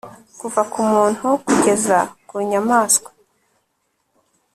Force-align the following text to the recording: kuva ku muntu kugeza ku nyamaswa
kuva 0.39 0.61
ku 0.71 0.79
muntu 0.91 1.27
kugeza 1.45 1.97
ku 2.27 2.35
nyamaswa 2.49 3.09